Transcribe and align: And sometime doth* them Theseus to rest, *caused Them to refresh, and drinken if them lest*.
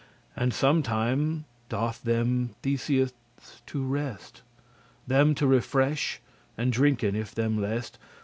And 0.35 0.51
sometime 0.51 1.45
doth* 1.69 2.01
them 2.01 2.55
Theseus 2.63 3.13
to 3.67 3.85
rest, 3.85 4.41
*caused 4.41 5.07
Them 5.11 5.35
to 5.35 5.45
refresh, 5.45 6.19
and 6.57 6.73
drinken 6.73 7.13
if 7.15 7.35
them 7.35 7.61
lest*. 7.61 7.99